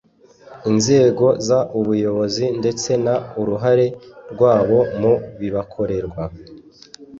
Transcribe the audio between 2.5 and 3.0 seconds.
ndetse